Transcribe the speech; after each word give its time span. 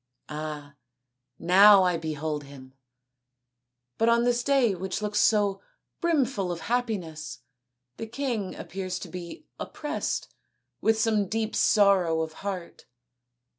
Ah, 0.29 0.77
now 1.37 1.83
I 1.83 1.95
behold 1.95 2.45
him, 2.45 2.73
but 3.99 4.09
on 4.09 4.23
this 4.23 4.41
day 4.43 4.73
which 4.73 4.99
looks 4.99 5.19
so 5.19 5.61
brimful 6.01 6.51
of 6.51 6.61
happiness 6.61 7.41
the 7.97 8.07
king 8.07 8.55
appears 8.55 8.97
to 8.97 9.09
be 9.09 9.45
oppressed 9.59 10.33
with 10.81 10.99
some 10.99 11.27
deep 11.27 11.55
sorrow 11.55 12.21
of 12.21 12.33
heart. 12.41 12.87